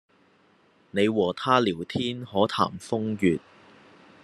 [0.89, 3.39] 你和他聊天可談風月